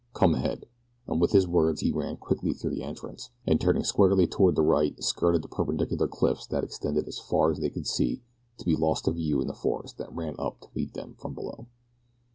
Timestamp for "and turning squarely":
3.45-4.25